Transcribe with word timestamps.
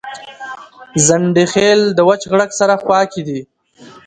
ځنډيخيل 1.05 1.81
دوچ 1.97 2.21
غړک 2.31 2.51
سره 2.59 2.73
خواکی 2.83 3.21
دي 3.27 3.41